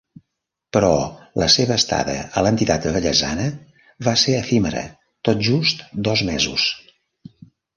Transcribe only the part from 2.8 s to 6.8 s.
vallesana va ser efímera, tot just dos mesos.